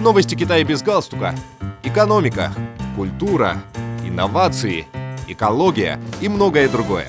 [0.00, 1.34] Новости Китая без галстука.
[1.82, 2.52] Экономика,
[2.94, 3.56] культура,
[4.04, 4.86] инновации,
[5.26, 7.08] экология и многое другое.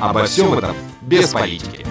[0.00, 1.86] Обо всем этом без политики.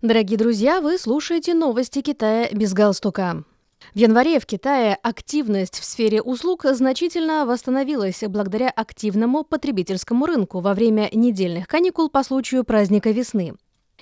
[0.00, 3.44] Дорогие друзья, вы слушаете новости Китая без галстука.
[3.92, 10.72] В январе в Китае активность в сфере услуг значительно восстановилась благодаря активному потребительскому рынку во
[10.72, 13.54] время недельных каникул по случаю праздника весны.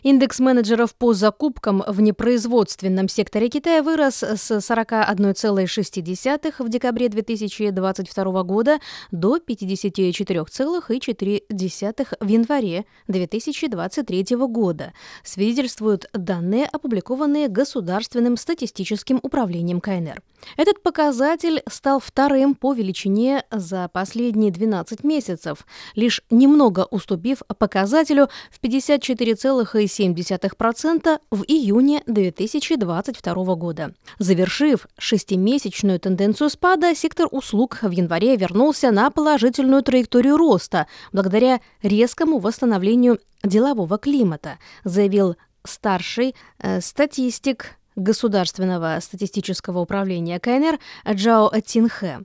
[0.02, 8.80] Индекс менеджеров по закупкам в непроизводственном секторе Китая вырос с 41,6 в декабре 2022 года
[9.12, 20.20] до 54,4 в январе 2023 года, свидетельствуют данные, опубликованные Государственным статистическим управлением КНР.
[20.56, 28.60] Этот показатель стал вторым по величине за последние 12 месяцев, лишь немного уступив показателю в
[28.60, 29.91] 54,7%
[31.30, 33.94] в июне 2022 года.
[34.18, 42.38] Завершив шестимесячную тенденцию спада, сектор услуг в январе вернулся на положительную траекторию роста благодаря резкому
[42.38, 50.78] восстановлению делового климата, заявил старший э, статистик Государственного статистического управления КНР
[51.12, 52.20] Джао Тинхэ.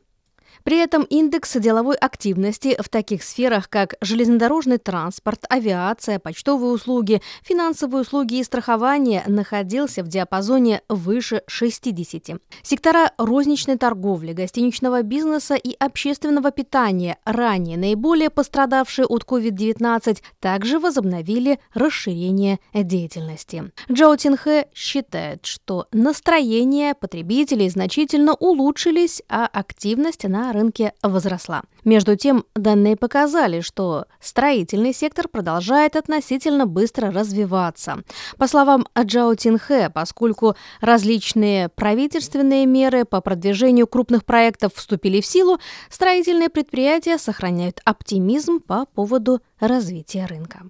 [0.64, 8.02] При этом индекс деловой активности в таких сферах, как железнодорожный транспорт, авиация, почтовые услуги, финансовые
[8.02, 12.40] услуги и страхование, находился в диапазоне выше 60.
[12.64, 21.60] Сектора розничной торговли, гостиничного бизнеса и общественного питания, ранее наиболее пострадавшие от COVID-19, также возобновили
[21.74, 23.72] расширение деятельности.
[23.92, 31.64] Джао Тинхэ считает, что настроение потребителей значительно улучшились, а активность на рынке возросла.
[31.86, 38.04] Между тем, данные показали, что строительный сектор продолжает относительно быстро развиваться.
[38.38, 45.60] По словам Джао Тинхэ, поскольку различные правительственные меры по продвижению крупных проектов вступили в силу,
[45.90, 50.64] строительные предприятия сохраняют оптимизм по поводу развития рынка.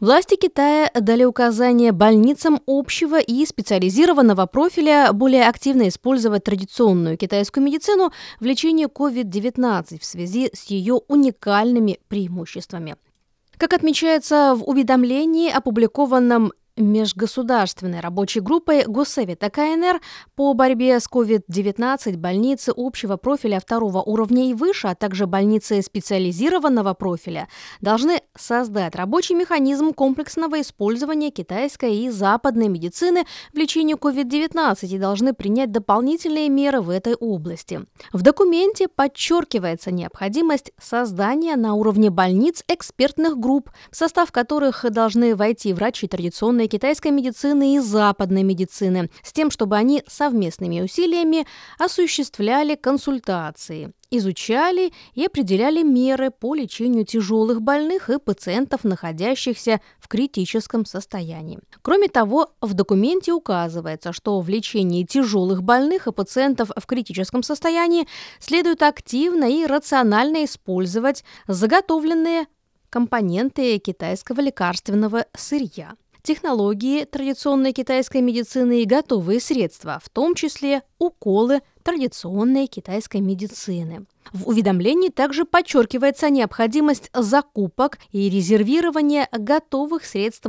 [0.00, 8.10] Власти Китая дали указание больницам общего и специализированного профиля более активно использовать традиционную китайскую медицину
[8.40, 12.96] в лечении COVID-19 в связи с ее уникальными преимуществами.
[13.58, 20.00] Как отмечается в уведомлении, опубликованном межгосударственной рабочей группой Госсовета КНР
[20.34, 26.94] по борьбе с COVID-19 больницы общего профиля второго уровня и выше, а также больницы специализированного
[26.94, 27.48] профиля
[27.80, 35.34] должны создать рабочий механизм комплексного использования китайской и западной медицины в лечении COVID-19 и должны
[35.34, 37.80] принять дополнительные меры в этой области.
[38.12, 45.72] В документе подчеркивается необходимость создания на уровне больниц экспертных групп, в состав которых должны войти
[45.72, 51.46] врачи традиционной китайской медицины и западной медицины, с тем, чтобы они совместными усилиями
[51.78, 60.84] осуществляли консультации изучали и определяли меры по лечению тяжелых больных и пациентов, находящихся в критическом
[60.84, 61.60] состоянии.
[61.82, 68.06] Кроме того, в документе указывается, что в лечении тяжелых больных и пациентов в критическом состоянии
[68.40, 72.46] следует активно и рационально использовать заготовленные
[72.90, 81.60] компоненты китайского лекарственного сырья технологии традиционной китайской медицины и готовые средства, в том числе уколы
[81.82, 84.06] традиционной китайской медицины.
[84.32, 90.46] В уведомлении также подчеркивается необходимость закупок и резервирования готовых средств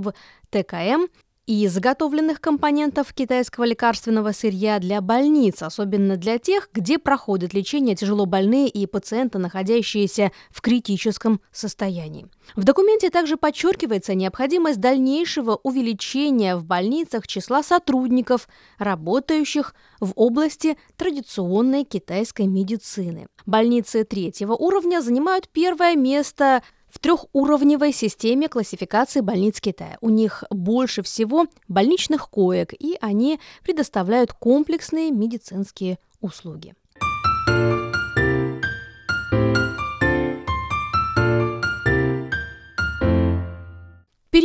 [0.49, 1.07] ТКМ
[1.51, 8.69] и заготовленных компонентов китайского лекарственного сырья для больниц, особенно для тех, где проходят лечение тяжелобольные
[8.69, 12.27] и пациенты, находящиеся в критическом состоянии.
[12.55, 18.47] В документе также подчеркивается необходимость дальнейшего увеличения в больницах числа сотрудников,
[18.77, 23.27] работающих в области традиционной китайской медицины.
[23.45, 26.63] Больницы третьего уровня занимают первое место–
[27.01, 29.97] трехуровневой системе классификации больниц Китая.
[30.01, 36.75] У них больше всего больничных коек, и они предоставляют комплексные медицинские услуги.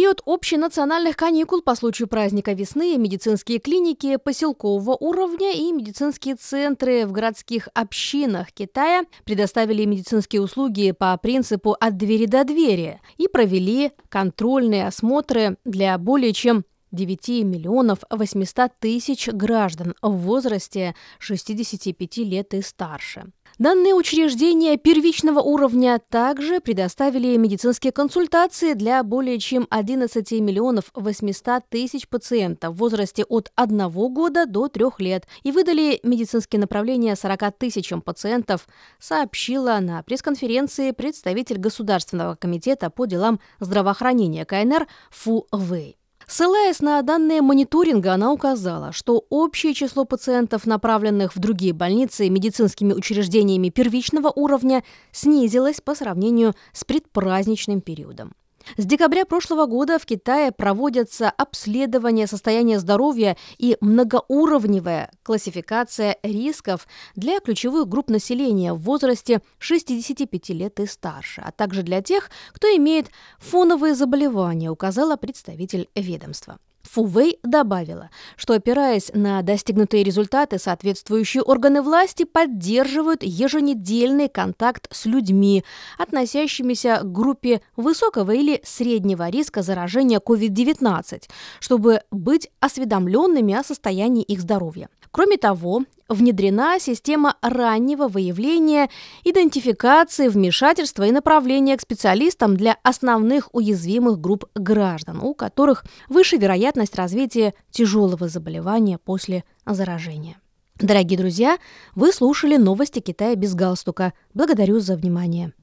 [0.07, 7.11] Период общенациональных каникул по случаю праздника весны медицинские клиники поселкового уровня и медицинские центры в
[7.11, 14.87] городских общинах Китая предоставили медицинские услуги по принципу «от двери до двери» и провели контрольные
[14.87, 16.65] осмотры для более чем
[16.97, 23.27] 9 миллионов 800 тысяч граждан в возрасте 65 лет и старше.
[23.59, 32.07] Данные учреждения первичного уровня также предоставили медицинские консультации для более чем 11 миллионов 800 тысяч
[32.07, 38.03] пациентов в возрасте от 1 года до 3 лет и выдали медицинские направления 40 тысячам
[38.03, 38.69] пациентов,
[38.99, 45.97] сообщила на пресс-конференции представитель Государственного комитета по делам здравоохранения КНР Фу Вэй.
[46.29, 52.93] Ссылаясь на данные мониторинга, она указала, что общее число пациентов, направленных в другие больницы медицинскими
[52.93, 54.83] учреждениями первичного уровня,
[55.13, 58.33] снизилось по сравнению с предпраздничным периодом.
[58.77, 67.39] С декабря прошлого года в Китае проводятся обследования состояния здоровья и многоуровневая классификация рисков для
[67.41, 73.11] ключевых групп населения в возрасте 65 лет и старше, а также для тех, кто имеет
[73.39, 76.59] фоновые заболевания, указала представитель ведомства.
[76.91, 85.65] Фувей добавила, что, опираясь на достигнутые результаты, соответствующие органы власти поддерживают еженедельный контакт с людьми,
[85.99, 91.23] относящимися к группе высокого или среднего риска заражения COVID-19,
[91.61, 94.89] чтобы быть осведомленными о состоянии их здоровья.
[95.17, 98.91] Кроме того, внедрена система раннего выявления,
[99.25, 106.97] идентификации, вмешательства и направления к специалистам для основных уязвимых групп граждан, у которых выше вероятность
[106.97, 110.37] развития тяжелого заболевания после заражения.
[110.79, 111.57] Дорогие друзья,
[111.95, 114.13] вы слушали новости Китая без галстука.
[114.35, 115.55] Благодарю за внимание.